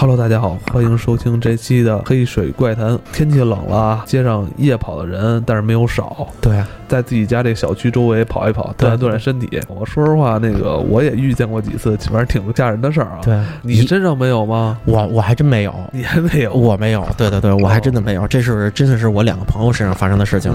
[0.00, 2.92] Hello，大家好，欢迎收听这期的《黑水怪谈》。
[3.12, 6.26] 天气冷了，街上夜跑的人，但是没有少。
[6.40, 9.60] 对啊，在自己家这小区周围跑一跑，锻炼锻炼身体。
[9.68, 13.18] 我说实话，那个我也遇见过几次，反正挺吓人的事儿啊。
[13.22, 14.78] 对，你身上没有吗？
[14.86, 17.06] 我我还真没有，你还没有，我没有。
[17.18, 18.26] 对对对，我还真的没有。
[18.26, 20.50] 这是真的是我两个朋友身上发生的事情。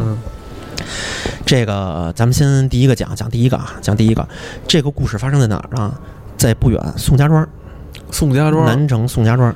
[1.45, 4.27] 这个咱们先第一个讲讲第一个啊，讲第一个。
[4.67, 5.93] 这个故事发生在哪儿呢？
[6.35, 7.47] 在不远宋家庄。
[8.15, 9.53] 宋家庄，南城宋家庄，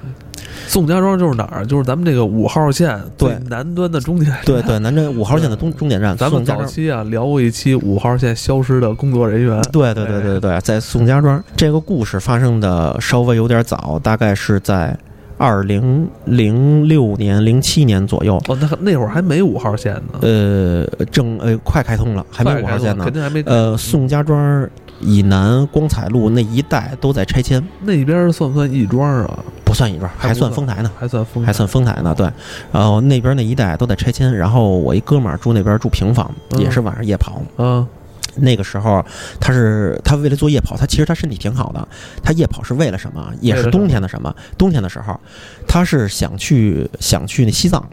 [0.67, 1.65] 宋家庄就是哪儿？
[1.65, 4.35] 就是咱们这个五号线对南端的终点。
[4.43, 6.17] 对对，南镇五号线的终终点站。
[6.17, 9.61] 咱们早期啊聊过一期五号线消失的工作人员。
[9.71, 11.41] 对对对对对，在宋家庄。
[11.55, 14.93] 这个故事发生的稍微有点早，大概是在
[15.37, 18.35] 二零零六年、零七年左右。
[18.49, 20.19] 哦，那那会儿还没五号线呢。
[20.19, 23.41] 呃，正呃快开通了，还没五号线呢，肯定还没。
[23.45, 24.69] 呃，宋家庄。
[24.99, 29.39] 以南光彩路那一带都在拆迁，那边算不算亦庄啊？
[29.63, 32.13] 不算亦庄，还算丰台呢，还算丰，还算丰台呢。
[32.17, 32.27] 对，
[32.71, 37.41] 然后那边那一带都在拆迁，然后我一哥们儿住那边住平房，也是晚上夜跑。
[37.57, 37.87] 嗯，
[38.35, 39.05] 那个时候
[39.39, 41.87] 他是他为了做夜跑，他其实他身体挺好的。
[42.23, 43.31] 他夜跑是为了什么？
[43.41, 44.35] 也是冬天的什么？
[44.57, 45.19] 冬天的时候，
[45.67, 47.87] 他是想去想去那西藏。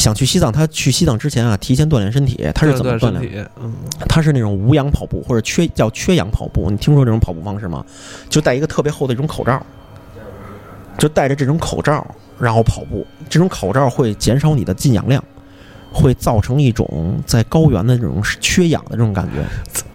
[0.00, 2.50] 想去西藏，他去西藏之前啊，提前锻炼身体。
[2.54, 3.48] 他是怎么锻炼？
[3.60, 3.72] 嗯，
[4.08, 6.70] 他是那种无氧跑步或者缺叫缺氧跑步。
[6.70, 7.84] 你听说这种跑步方式吗？
[8.28, 9.64] 就戴一个特别厚的一种口罩，
[10.98, 12.04] 就戴着这种口罩
[12.38, 13.06] 然后跑步。
[13.28, 15.22] 这种口罩会减少你的进氧量。
[15.92, 19.44] 会造成一种在高原的这种缺氧的这种感觉，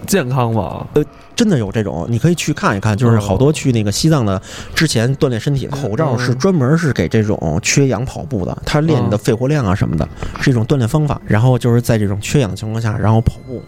[0.05, 0.85] 健康吗？
[0.93, 1.03] 呃，
[1.35, 4.41] 真的有这种，你可以去看一看，就是好多去那个西藏的
[4.73, 10.07] 之前锻炼身体，口罩是专门是给这种缺氧跑步的，它练你的肺活量啊什么的，
[10.41, 11.19] 是一种锻炼方法。
[11.25, 13.63] 然后就是在这种缺氧的情况下，然后跑步。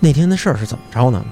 [0.00, 1.24] 那天的事儿是怎么着呢？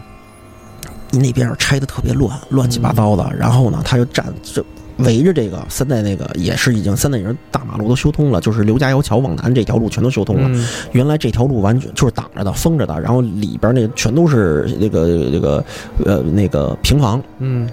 [1.12, 4.64] 那边拆的特别乱，乱七八糟的，然后呢，他就站就。
[4.98, 10.66] 围着这个三代那个也是已经三代人大马路都修通了，就是刘家窑桥往南这条路全都修通了。
[10.93, 15.65] 原来这条路完全就是挡着的、封着的，然后里边那全都是那个那个
[16.04, 17.22] 呃那个平房。
[17.38, 17.66] 嗯，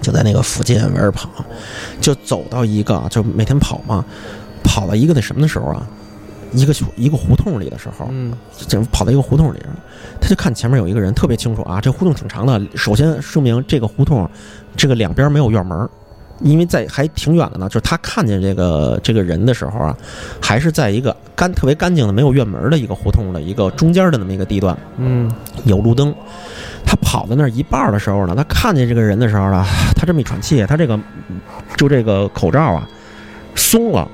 [0.00, 1.30] 就在那个附近围着跑，
[2.00, 4.04] 就走到一个就每天跑嘛，
[4.64, 5.86] 跑到一个那什么的时候啊，
[6.52, 8.32] 一个一个胡同里的时候，嗯，
[8.68, 9.58] 就跑到一个胡同里，
[10.20, 12.60] 他就看前面有一个人特别清楚啊，这胡同挺长的。
[12.74, 14.28] 首先说明这个胡同
[14.76, 15.88] 这个两边没有院门。
[16.40, 19.96] 因为在还挺远的呢，就是他看见这个这个人的时候啊，
[20.40, 25.30] 还是在一个干特别干净的没有院门的一个胡同的一个中间的那么一个地段，嗯，
[25.66, 26.12] 有路灯。
[26.84, 29.64] 他跑到那儿一半的时候呢，他看见这个人的时候呢，
[29.94, 30.98] 他这么一喘气，他这个
[31.76, 32.88] 就这个口罩啊
[33.54, 34.08] 松了，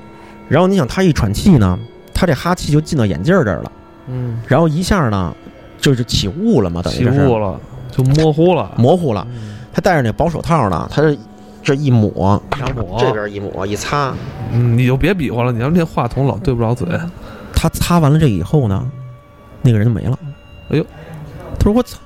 [0.47, 1.79] 然后你想他一喘气呢，
[2.19, 3.71] 他这哈气就进到眼镜这儿了，
[4.07, 5.33] 嗯，然后一下呢
[5.77, 7.57] 就是起雾了嘛，等于起雾了，
[7.89, 9.25] 就模糊了，模糊了。
[9.71, 11.01] 他戴着那薄手套呢，他。
[11.01, 11.17] 这
[11.61, 12.41] 这一抹，
[12.73, 14.13] 抹这边一抹一擦，
[14.53, 16.87] 嗯，你就别比划了，你要那话筒老对不着嘴。
[17.53, 18.89] 他擦完了这以后呢，
[19.61, 20.17] 那个人就没了。
[20.69, 20.85] 哎呦，
[21.59, 21.99] 他说我操，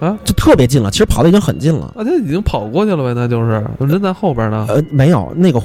[0.00, 1.92] 啊，就特别近了，其实跑的已经很近了。
[1.94, 4.64] 啊，他已经跑过去了呗，那就是人在后边呢。
[4.70, 5.62] 呃，没有那个。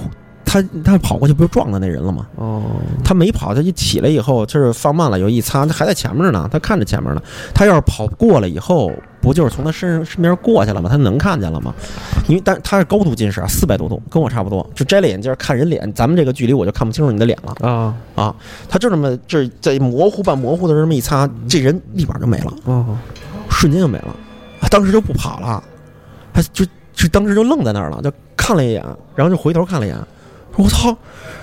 [0.52, 2.28] 他他跑过去不就撞到那人了吗？
[2.36, 2.62] 哦，
[3.06, 7.24] 他没跑，他一起来以后就是放慢了，有一擦，他还在前面呢，他看着前面呢。
[7.54, 8.92] 他要是跑过了以后，
[9.22, 10.90] 不就是从他身上身边过去了吗？
[10.90, 11.74] 他能看见了吗？
[12.28, 14.70] 因为但他是高度近视啊，四百多度，跟我差不多。
[14.76, 18.36] 就摘了眼镜看人脸，咱们这个距离我就看不清楚你的脸了啊啊！
[18.68, 22.98] 他就这么这在模糊半模糊的这么一擦，这人立马就没了，哦，
[23.50, 24.14] 瞬间就没了。
[24.70, 25.64] 当时就不跑了，
[26.34, 28.84] 他就就当时就愣在那儿了，就看了一眼，
[29.16, 29.98] 然后就回头看了一眼。
[30.56, 30.96] 我操！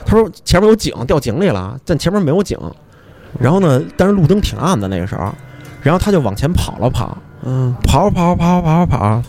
[0.04, 2.58] 他说前面有井，掉井里了，但前面没有井。
[3.38, 5.32] 然后呢，但是路灯挺暗的那个时候，
[5.82, 9.22] 然后他就往前跑了跑，嗯，跑跑跑跑跑跑，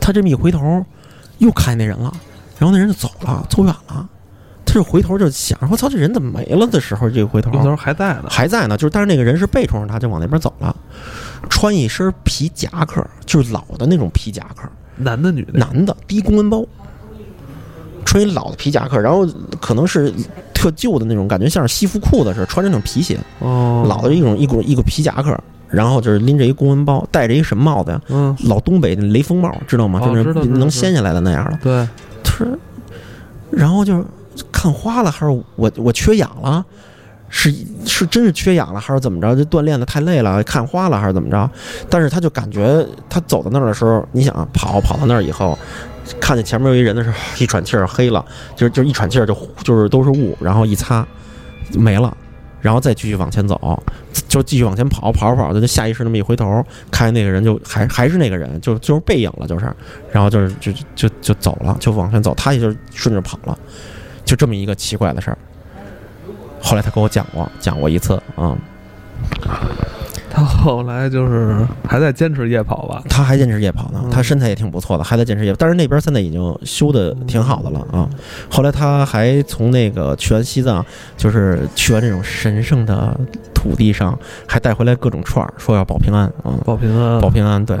[0.00, 0.84] 他这么一回头，
[1.38, 2.12] 又看见那人了，
[2.58, 4.08] 然后那人就走了，走远了。
[4.66, 8.76] 他就回头就想，我操，这人怎么没了的时候，这回头，回头还在呢，还在呢。
[8.76, 10.76] 就是，但是那个人是背冲着他，就往那边走了，
[11.48, 15.58] 穿一身皮夹克，就是老的那种皮夹克，男的女的？
[15.58, 16.62] 男的，低公文包。
[18.08, 19.28] 穿一老的皮夹克，然后
[19.60, 20.10] 可能是
[20.54, 23.18] 特旧的那种感觉，像是西服裤子似的，穿着那种皮鞋。
[23.40, 25.38] 哦，老的一种一股一个皮夹克，
[25.68, 28.00] 然后就是拎着一公文包，戴着一什么帽子呀？
[28.08, 30.00] 嗯，老东北的雷锋帽，知道吗？
[30.00, 31.58] 就是能掀下来的那样的。
[31.62, 31.86] 对，
[32.24, 32.46] 他说，
[33.50, 34.02] 然后就
[34.50, 36.64] 看花了，还是我我缺氧了？
[37.28, 37.54] 是
[37.84, 39.36] 是真是缺氧了，还是怎么着？
[39.36, 41.50] 就锻炼的太累了，看花了，还是怎么着？
[41.90, 45.58] 但是他就感觉他走到那儿的时候，你想跑跑到那儿以后。
[46.20, 48.24] 看见前面有一人的时候， 一喘气儿黑了，
[48.56, 51.06] 就是就一喘气儿就就是都是雾，然后一擦，
[51.74, 52.16] 没了，
[52.60, 53.82] 然后再继续往前走，
[54.28, 59.72] 就继续往前跑，跑着跑着就下意识那么一回头，看见那个人就还还是那个人，就就是背影了，就是，
[60.12, 63.58] 然后就是就就就走了，就往前走，他也就顺着跑了，
[64.24, 65.38] 就这么一个奇怪的事儿。
[66.60, 68.56] 后来他跟我讲过，讲过一次啊、
[70.38, 73.02] 他后来就是还在坚持夜跑吧？
[73.08, 75.56] 他还坚持夜跑呢，嗯他身材也挺不错的，还在坚持夜跑。
[75.58, 78.08] 但是那边现在已经修的挺好的了啊。
[78.48, 80.84] 后来他还从那个去完西藏，
[81.16, 83.18] 就是去完这种神圣的
[83.52, 87.64] 土地上，还带回来各种串儿，说要保平安啊，保平安，保平安。
[87.66, 87.76] 对，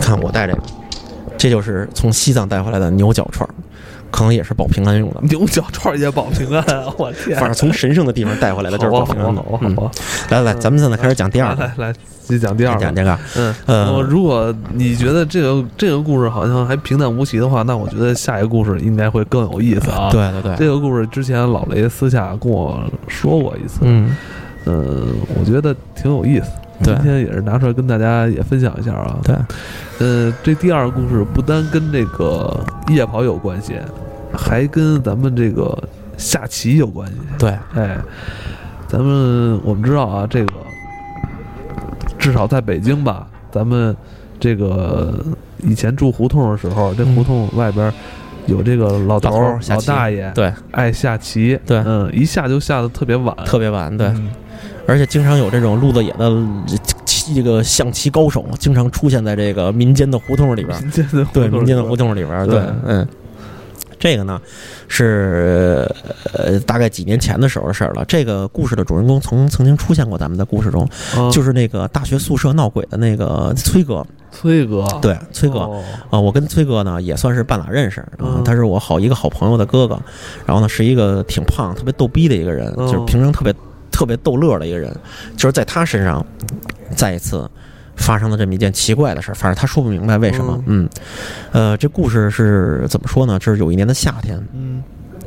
[0.00, 0.62] 看我带这个，
[1.36, 3.50] 这就是从西藏带回来的牛角串儿，
[4.10, 5.20] 可能也是保平安用的。
[5.22, 6.92] 牛角串也保平安啊！
[6.98, 9.42] 我天，反正从神圣的地方带回来的就是保平安的！
[10.30, 11.92] 来来，咱们现在开始讲第二个，来来来，
[12.24, 12.80] 继续讲第二个。
[12.80, 13.18] 讲这个。
[13.36, 24.16] 嗯，呃呃，如果你觉得这个这个故事好像还平淡无奇的话，那我觉得下一个故事应该会更有意思啊。，对对对，这个故事之前老雷私下跟我说过一次，嗯，
[24.66, 26.50] 嗯，我觉得挺有意思。
[26.84, 26.94] 对。
[26.94, 29.18] 今天也是拿出来跟大家也分享一下啊。
[29.22, 29.34] 对，
[29.98, 33.74] 呃，这第二个故事不单跟这个夜跑有关系，
[34.32, 35.76] 还跟咱们这个
[36.16, 37.14] 下棋有关系。
[37.38, 37.98] 对，哎，
[38.86, 40.52] 咱们我们知道啊，这个
[42.18, 43.96] 至少在北京吧，咱们
[44.38, 45.24] 这个
[45.58, 47.92] 以前住胡同的时候，这胡同外边
[48.46, 51.78] 有这个老头儿、老大爷对，爱下棋，对。
[51.84, 54.06] 嗯，一下就下的特别晚，特别晚，对。
[54.08, 54.30] 嗯
[54.86, 56.30] 而且经常有这种路子野的
[57.04, 60.80] 棋这个象棋高手，经常出现在这个民间的胡同里边。
[60.82, 63.08] 民间的对，民间的胡同同里边，对对，嗯。
[63.98, 64.40] 这个呢
[64.88, 65.86] 是
[66.32, 68.02] 呃大概几年前的时候的事儿了。
[68.06, 71.30] 这个故事的主人公曾曾经出现过咱们的故事中，啊。
[71.30, 74.02] 就是那个大学宿舍闹鬼的那个崔哥。
[74.32, 75.58] 崔哥，对，崔哥。
[75.58, 75.84] 哦。
[76.08, 78.00] 啊，我跟崔哥呢也算是半拉认识。
[78.00, 80.00] 啊嗯，他是我好一个好朋友的哥哥，
[80.46, 82.86] 然后呢是一个挺胖、特别逗逼的一个人，嗯。
[82.86, 83.54] 就是平常特别
[84.00, 84.90] 特别逗乐的一个人，
[85.36, 86.24] 就是在他身上
[86.96, 87.46] 再一次
[87.96, 90.88] 发生了这么一件奇怪的事儿，反正他说不明白为什么，嗯，
[91.52, 93.38] 呃，这故事是怎么说呢？
[93.38, 94.82] 就是有一年的夏天，嗯。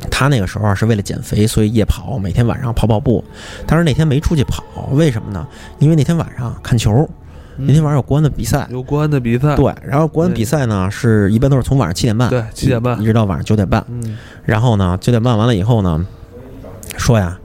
[0.10, 3.24] 他那个时候啊是为了减肥，所以夜跑，每天晚上跑跑步，
[3.68, 5.48] 但是那天没出去跑，为什么呢？
[5.78, 7.08] 因为那天晚上看球，
[7.58, 7.68] 嗯。
[7.68, 8.68] 那天晚上有国安的比赛。
[8.72, 13.00] 有国安的比赛，对，然后国安比赛呢是一般都是从晚上七点半，对七点半。
[13.00, 13.86] 一直到晚上九点半。
[13.88, 14.18] 嗯。
[14.44, 16.04] 然后呢，九点半完了以后呢，
[16.98, 17.40] 说呀，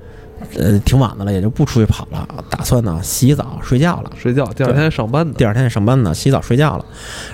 [0.56, 4.10] 呃，挺晚的了，也就不出去跑了，打算呢洗澡睡觉了。
[4.16, 6.84] 睡觉，第二天上班的，第二天上班呢，洗澡睡觉了。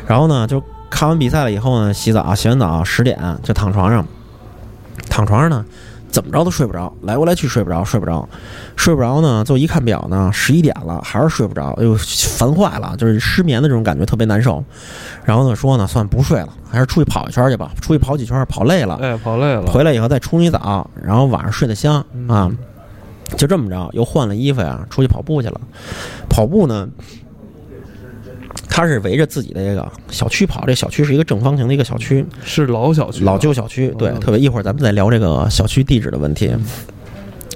[0.07, 4.07] 然后呢，就看完比赛了以后呢，洗澡，洗完澡十点就躺床上，
[5.09, 5.65] 躺床上呢。
[6.11, 8.29] 怎么着都睡不着，来过来去睡不着，睡不着，
[8.77, 9.43] 睡不着呢。
[9.43, 11.97] 就一看表呢，十一点了，还是睡不着，哎呦，
[12.39, 14.63] 烦坏了，就是失眠的这种感觉特别难受。
[15.25, 17.73] 然后呢，说呢，算不睡了，还是出去跑一圈去吧。
[17.81, 22.49] 出去跑几圈，跑累了，哎，跑累了，回来以后再冲一澡，然后晚上睡得香嗯啊。
[23.37, 25.61] 就这么着，又换了衣服呀，出去跑步去了。
[26.29, 26.89] 跑步呢，
[28.69, 33.89] 他是围着自己的这个小区跑，这小区是一个正方形的一个小区，是老小区，老旧小区。
[33.99, 36.55] 对，嗯特别一会儿咱们再聊这个小区地址的问题。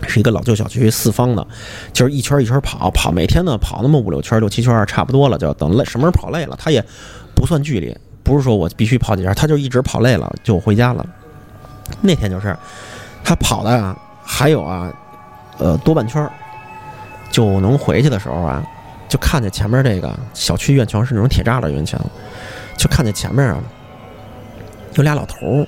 [0.06, 1.44] 是一个老旧小区，四方的，
[1.93, 6.82] 就是一圈一圈跑，跑每天呢跑那么五六圈、六七圈，差不多了，就等累什么时候跑累了，他也
[7.35, 11.05] 不算距离，不是说我必须跑几圈，他就一直跑累了就回家了。
[12.00, 12.56] 那天就是
[13.25, 14.91] 他跑的啊，还有啊，
[15.58, 16.31] 呃多半圈儿
[17.31, 18.64] 就能回去的时候啊，
[19.08, 22.00] 就看见前面这个小区院墙是那种铁栅栏院墙，
[22.77, 23.58] 就看见前面啊
[24.94, 25.67] 有俩老头儿，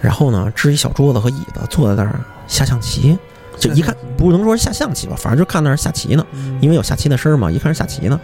[0.00, 3.16] 然后呢支一小桌子和椅子坐在那儿下象棋，
[3.58, 8.18] 就一看不能说是下象棋吧，反正就看那儿下棋呢，嗯因为有下棋的声儿嘛，一看是下棋呢，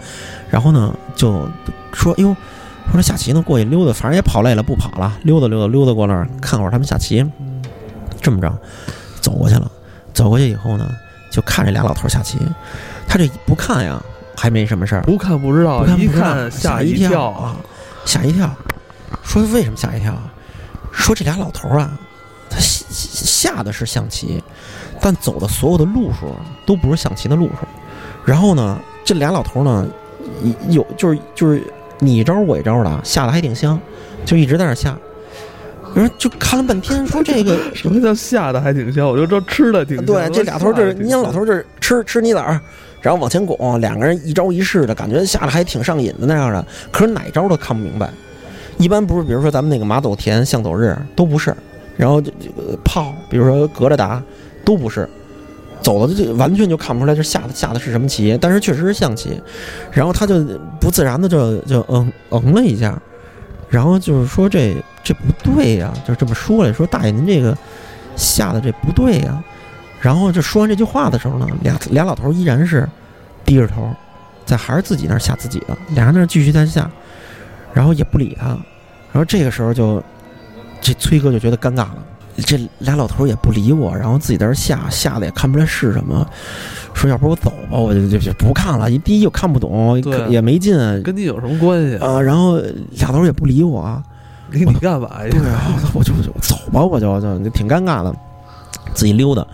[0.50, 1.49] 然后呢就
[1.93, 2.37] 说哟。
[2.93, 7.21] 说下棋呢，过去溜达，反正也跑累了，不跑了，溜达溜达溜达过那儿看会儿他们下棋。
[7.41, 7.61] 嗯
[8.23, 8.57] 这么着，
[9.21, 9.71] 走过去了。
[10.17, 10.91] 走过去以后呢，
[11.31, 12.39] 就看这俩老头下棋。
[13.07, 14.03] 他这不看呀，
[14.35, 17.57] 还没什么事儿，不看不知道，一不看不知道看吓一跳啊，
[18.07, 18.51] 吓一跳。
[19.23, 20.33] 说为什么吓一跳啊？
[20.91, 21.93] 说这俩老头儿啊，
[22.49, 24.43] 他下下的是象棋，
[25.03, 27.67] 但走的所有的路数都不是象棋的路数。
[28.25, 29.87] 然后呢，这俩老头儿呢，
[30.71, 31.63] 有就是就是
[31.99, 33.79] 你一招我一招的，下的还挺香，
[34.25, 34.97] 就一直在那儿下。
[35.97, 39.09] 然后就看了半天，说这个 什么叫下的还挺香？
[39.09, 40.05] 我就知道吃的挺香。
[40.05, 42.61] 对，这俩头就是，你想老头儿就是吃吃泥子儿，
[43.00, 46.62] 然后往前拱，两个人一招一式的感觉下的还挺上瘾的那样的，
[46.93, 48.11] 可是哪招都看不明白。
[48.76, 51.57] 一般不是，比如说咱们那个马走田、象走日都不是，
[51.97, 52.31] 然后就
[52.85, 54.23] 炮，比如说隔着打
[54.67, 55.09] 都不是，
[55.81, 59.41] 走的就完全就看不出来这下的下的是什么棋，但是确实是象棋。
[59.91, 60.45] 然后他就
[60.79, 63.00] 不自然的就就嗯嗯了一下，
[63.69, 67.57] 然后就是说这这不对呀、就这么说来说大爷您这个
[68.15, 69.43] 下的这不对呀、
[70.01, 72.89] 然后就说完这句话的时候呢，俩俩老头依然是
[73.45, 73.93] 低着头，
[74.45, 76.91] 在还是自己那儿吓自己的，俩人那儿继续在下，
[77.75, 78.47] 然后也不理他。
[79.13, 80.03] 然后这个时候就
[80.81, 81.97] 这崔哥就觉得尴尬了，
[82.45, 86.26] 这俩老头也不理我，然后自己在这儿吓，吓得也看不出来是什么。
[86.95, 88.90] 说要不我走吧，我就就就不看了。
[88.90, 90.00] 一第一又看不懂，
[90.31, 91.97] 也没劲跟你有什么关系？
[91.97, 92.21] 啊。
[92.21, 92.59] 然后
[92.93, 94.02] 俩头也不理我，
[94.50, 95.28] 理你干嘛呀？
[95.31, 98.14] 对啊，我就我就走吧，我就就挺尴尬的，
[98.95, 99.47] 自己溜达，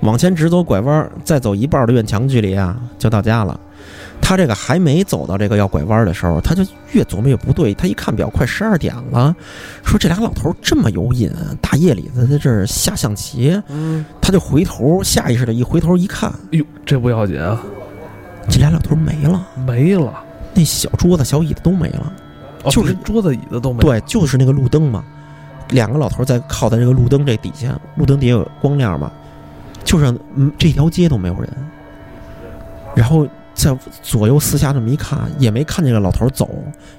[0.00, 3.58] 往前直走拐弯，再走一半的院墙距离啊，就到家了。
[4.26, 7.74] 他这个还没走到这个要拐弯的时候，他就越琢磨越不对。
[7.74, 9.36] 他一看表，快十二点了，
[9.84, 13.60] 说这俩老头这么有瘾，大夜里的在这儿下象棋。
[13.68, 17.60] 嗯，他就回头，下意识的一回头一看，哟，这不要紧啊，
[18.48, 22.10] 这俩老头没了，没了，那小桌子、小椅子都没了。
[22.62, 25.04] 哦就是连桌子椅子都没。，对，就是那个路灯嘛，
[25.68, 29.12] 两个老头在靠在这个路灯这底下，路灯底下有光亮嘛，
[29.84, 31.50] 就是嗯这条街都没有人，
[32.96, 36.50] 然后在左右四下这么一看，也没看见这个老头走，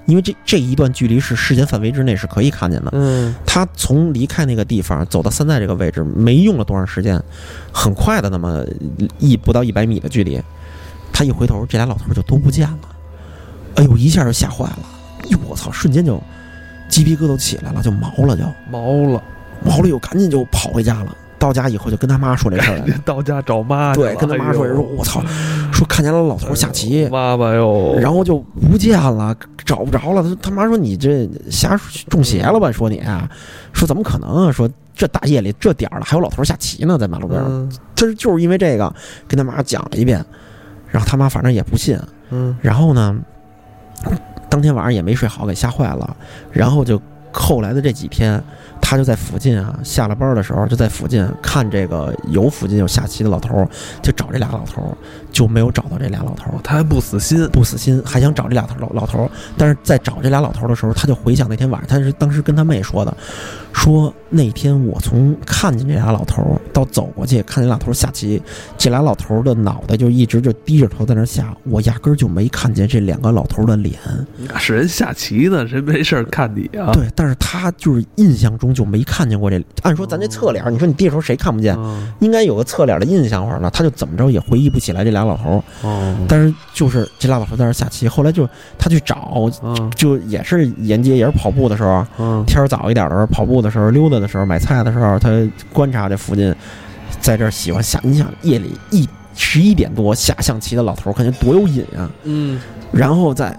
[0.05, 2.89] 因为这这一段距离是视线范围之内是可以看见的。
[2.93, 7.21] 嗯，他从离开那个地方走到现在这个位置，没用了多长时间，
[7.71, 8.63] 很快的那么
[9.19, 10.41] 一不到一百米的距离，
[11.11, 12.79] 他一回头，这俩老头就都不见了。
[13.75, 14.79] 哎呦，一下就吓坏了！
[15.29, 16.21] 哟，我操，瞬间就
[16.87, 19.21] 鸡皮疙瘩起来了，就毛了就，毛了，
[19.63, 21.15] 毛了又赶紧就跑回家了。
[21.37, 23.93] 到家以后就跟他妈说这事儿 到家找妈。
[23.93, 25.21] 对，跟他妈说哎呦说，我操，
[25.75, 28.39] 说看见了老头下棋，妈妈哟，然后就
[28.69, 30.23] 不见了，找不着了。
[30.23, 31.77] 他他妈说你这瞎
[32.09, 32.71] 中邪了吧？
[32.71, 33.03] 说你，
[33.73, 34.51] 说怎么可能啊？
[34.53, 37.45] 说这大夜里这点儿了还有老头下棋呢，在马路边儿。
[37.45, 38.93] 嗯这就是因为这个
[39.27, 40.23] 跟他妈讲了一遍，
[40.89, 43.13] 然后他妈反正也不信，嗯然后呢，
[44.49, 46.15] 当天晚上也没睡好，给吓坏了。
[46.53, 47.01] 然后就
[47.33, 48.41] 后来的这几天，
[48.87, 53.67] 他就在附近啊，下了班的时候就在附近看这个有附近有下棋的老头儿，
[54.03, 54.93] 就找这俩老头儿，
[55.31, 56.59] 就没有找到这俩老头儿。
[56.63, 63.17] 他还不死心，不死心，还想找这俩头老老头儿，但是在找这俩老头儿的时候，他就回想那天晚上，他是当时跟他妹说的，
[63.73, 68.39] 说那天我从看见这俩老头儿到走过去看见俩老头儿下棋，
[68.77, 73.95] 这俩老头儿的脑袋就一直就低着头在那儿下，我压根儿就没看见这两个老头儿的脸。
[74.59, 76.91] 是人下棋呢，谁没事儿看你啊？
[76.93, 79.59] 对，但是他就是印象中就没看见过这。
[79.81, 81.75] 按说咱这侧脸儿，你说你低着头谁看不见？
[81.79, 85.63] 嗯，应该有个侧脸的印象会儿呢，他就怎么着也回忆不起来这俩老头儿。
[85.87, 95.29] 哦，但是就是这俩老头儿在那儿下棋，后来就他去找，嗯就也是沿街，也是跑步的时候，嗯天儿早一点的时候，跑步的时候，溜达的时候，买菜的时候，他
[95.71, 96.53] 观察这附近，
[97.21, 97.99] 在这儿喜欢下。
[98.03, 102.09] 你想夜里一十一点多下象棋的老头儿，感觉多有瘾啊！
[102.23, 102.59] 嗯，
[102.91, 103.57] 然后在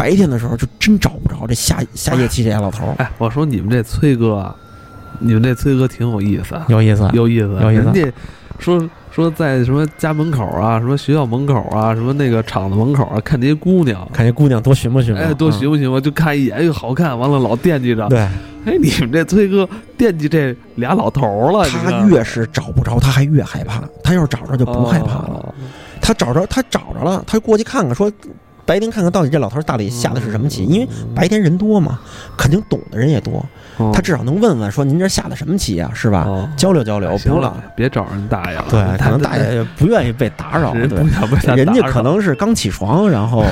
[0.00, 4.56] 白天的时候，就真找不着这下下夜棋这俩老头儿，哎，我说你们这崔哥啊，
[5.18, 7.06] 你们这崔哥挺有意思啊，有意思。
[7.12, 8.10] 有意思，有意思人家
[8.58, 14.08] 说说在什么家门口啊，什么学校门口啊，什么那个厂子门口啊，看这些姑娘。
[14.10, 18.08] 看这姑娘多寻摸寻摸，哎，多嗯寻摸寻摸，就看一眼，又，好看，完了老惦记着。
[18.08, 18.20] 对
[18.64, 23.82] 哎，你们这崔哥惦记这俩老头儿了，他越是找不着，他还越害怕。
[24.02, 25.44] 他要是找着就不害怕了。
[25.44, 25.54] 哦
[26.02, 28.10] 他找着，他找着了，他过去看看，说
[28.66, 31.98] 白天看看到底这老头儿大里下的是什么棋，因为白天人多嘛，
[32.36, 33.44] 肯定懂的人也多，
[33.78, 36.24] 哦他至少能问问说您这下的什么棋啊，是吧？
[36.26, 38.66] 哦交流交流，行了不让。，别找人大爷了。
[38.70, 43.44] 对，可能大爷不愿意被打扰，人家可能是刚起床，然后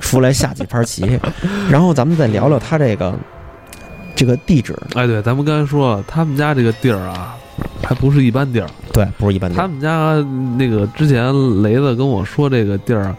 [0.00, 1.18] 出来下几盘棋，
[1.70, 3.14] 然后咱们再聊聊他这个
[4.14, 7.36] 这个地址，哎，对，咱们刚才说了，他们家这个地儿啊，
[7.82, 8.68] 还不是一般地儿。
[8.92, 9.66] 对，不是一般地儿他。
[9.66, 10.14] 们家
[10.56, 11.32] 那个之前
[11.62, 13.12] 雷子跟我说这个地儿，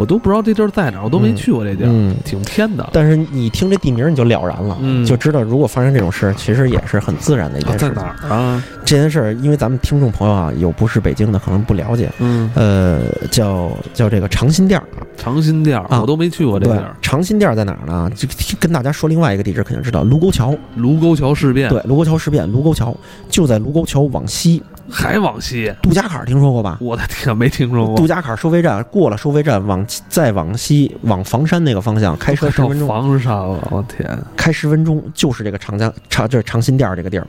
[0.00, 2.88] 我都不知道这地儿在哪儿，我都没去过这地儿，嗯，挺偏的。
[2.90, 7.84] 但是你听这地名你就了然了，嗯就知道如果发生这种事，其实也是很自然的一件事。
[7.84, 8.64] 啊在哪儿啊？
[8.82, 12.10] 这件事儿，因为咱们听众朋友啊，有不是北京的，可能不了解。
[12.18, 14.86] 嗯，呃，叫叫这个长辛店儿，
[15.18, 18.10] 长辛店儿啊我都没去过这对地儿。，长辛店儿在哪儿呢？
[18.16, 18.26] 就
[18.58, 20.56] 跟大家说另外一个地址，肯定知道，卢沟桥。
[20.76, 22.96] 卢沟桥事变，对，卢沟桥事变，卢沟桥
[23.28, 26.78] 就在卢沟桥往西，还往西，杜家坎儿听说过吧？
[26.80, 28.06] 我的天，没听说过杜。
[28.06, 34.18] 家坎儿收费站过了收费站，往再往西往房山那个方向开车十分钟，房山了，我天！
[34.36, 37.26] 开十分钟就是这个长江长就是长辛店儿这个地儿。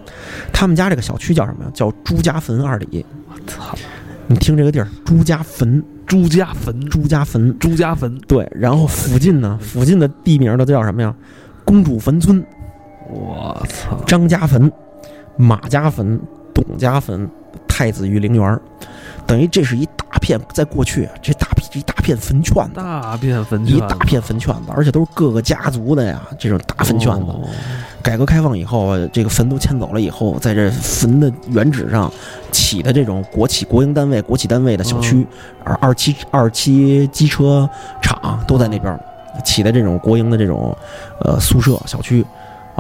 [0.52, 1.72] 他们家这个小区叫什么呀？
[1.74, 3.06] 叫朱家坟二里。
[3.30, 3.76] 我操！
[4.28, 7.60] 你听这个地儿，朱家坟，朱家坟，朱家坟。
[7.60, 11.14] 朱家坟，对，然后附近呢，附近的地名都叫什么呀？
[11.66, 12.44] 公主坟村、
[13.10, 13.96] 我操！
[14.08, 14.72] 张家坟、
[15.36, 16.20] 马家坟、
[16.54, 17.30] 董家坟、
[17.68, 18.62] 太子御陵园儿，
[19.26, 27.32] 等于这是一大片，在过去啊这大片一大片坟圈子，大片坟圈，一大片坟圈子，而且都是各个家族的呀，这种大坟圈子。
[27.32, 27.48] 哦。
[28.04, 32.12] 改革开放以后，这个坟都迁走了以后，在这坟的原址上
[32.52, 35.26] 起的这种国企、国营单位、国企单位的小区，
[35.64, 37.70] 二二期、二期机车
[38.02, 39.00] 厂都在那边
[39.46, 40.76] 起的这种国营的这种
[41.20, 42.26] 呃宿舍小区。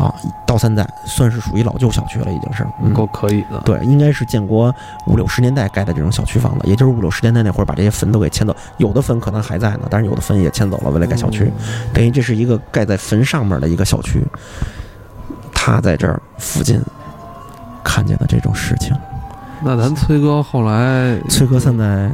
[0.01, 0.11] 啊，
[0.47, 3.59] 到现在算是属于老旧小区了，已经是够可以的。
[3.63, 4.73] 对，应该是建国
[5.05, 11.51] 五六十年代盖的这种小区房子，也就是五六十年代那会儿把这些坟都给迁走，有的坟可能还在呢，但是有的坟也迁走了，为了盖小区，
[11.93, 14.25] 等于这是一个盖在坟上面的一个小区。
[15.53, 16.81] 他在这儿附近
[17.83, 18.97] 看见的这种事情，
[19.61, 22.09] 那咱崔哥后来，崔哥现在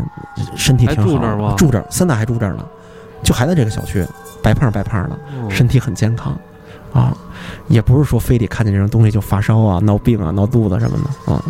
[0.53, 1.55] 身体挺好，住这儿吗？
[1.57, 2.65] 住这儿，三大还住这儿呢，
[3.23, 4.05] 就还在这个小区，
[4.43, 5.17] 白胖白胖的，
[5.49, 6.37] 身体很健康。
[6.93, 7.15] 啊，
[7.67, 11.43] 也不是说非得看见这种东西就发烧啊、闹病啊、闹肚子什么的啊。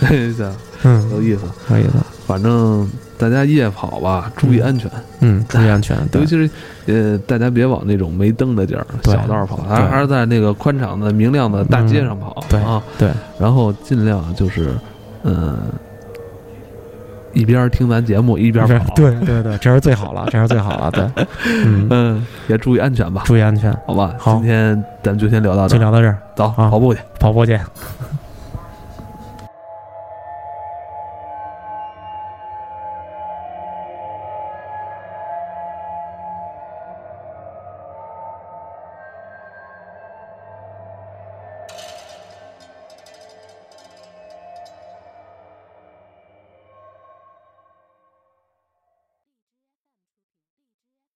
[0.00, 1.90] 行，嗯，有意思，有意思。
[2.26, 4.90] 反正大家夜跑吧，注意安全。
[5.20, 5.96] 嗯，注意安全。
[6.14, 6.50] 尤其是
[6.86, 12.42] 呃，大家别往那种没灯的地儿、小道跑，还还是在那个宽敞的、明亮的大街上跑。
[12.48, 13.10] 对啊，对。
[13.38, 14.70] 然后尽量就是，
[15.24, 15.56] 嗯。
[17.32, 21.26] 一边听咱节目一边跑，对对对，这是最好了，这是最好了，对，
[21.90, 27.58] 嗯，也注意安全吧，注意安全，好吧，好，今天咱们就先聊到这，就聊到这儿，走，跑步去，跑步去。